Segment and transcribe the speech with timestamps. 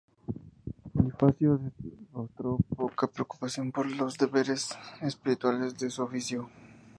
[0.95, 6.49] Bonifacio demostró poca preocupación por los deberes espirituales de su oficio.